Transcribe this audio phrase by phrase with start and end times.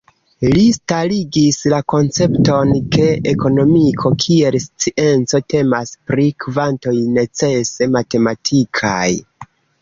[0.53, 9.07] Li starigis la koncepton ke ekonomiko kiel scienco temas pri kvantoj necese matematikaj.